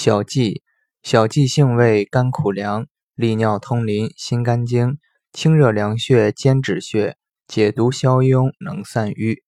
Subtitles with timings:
[0.00, 0.62] 小蓟，
[1.02, 4.96] 小蓟性味甘苦凉，利尿通淋，心肝经，
[5.32, 7.16] 清热凉血兼止血，
[7.48, 9.42] 解毒消痈，能散瘀。